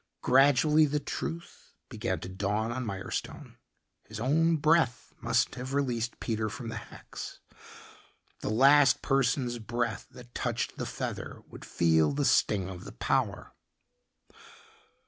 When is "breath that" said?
9.59-10.33